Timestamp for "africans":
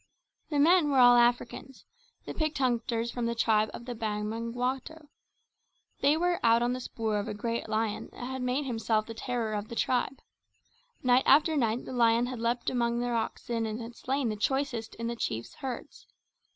1.15-1.85